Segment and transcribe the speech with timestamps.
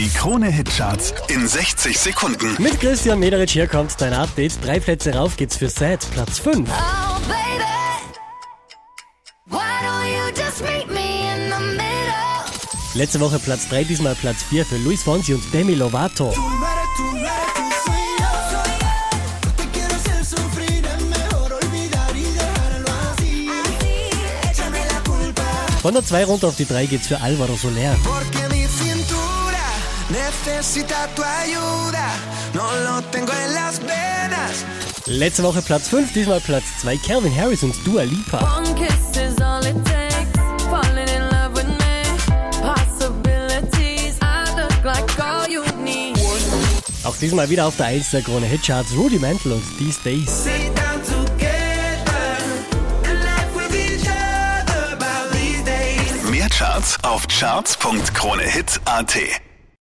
[0.00, 2.56] Die Krone-Hitcharts in 60 Sekunden.
[2.58, 4.52] Mit Christian Mederich hier kommt dein Update.
[4.64, 6.70] Drei Plätze rauf geht's für Sad, Platz 5.
[6.70, 7.64] Oh, baby.
[9.44, 12.94] Why don't you just meet me in the middle?
[12.94, 16.32] Letzte Woche Platz 3, diesmal Platz 4 für Luis Fonsi und Demi Lovato.
[25.82, 27.98] Von der 2 runter auf die 3 geht's für Alvaro Soler.
[30.10, 32.10] Necesita tu ayuda.
[32.54, 34.64] No lo tengo en las venas.
[35.06, 38.38] Letzte Woche Platz 5, diesmal Platz 2 Calvin Harris und Dua Lipa.
[38.38, 40.28] One kiss is all it takes.
[40.68, 42.02] Falling in love with me.
[42.62, 44.18] Possibilities.
[44.20, 46.18] I look like all you need.
[47.02, 50.44] Auch diesmal wieder auf der 1 der Krone Hitcharts Rudy Mantle und These Days.
[50.44, 52.36] Sit down together
[53.08, 56.22] and laugh with each other about these days.
[56.30, 59.16] Mehr Charts auf charts.kronehit.at.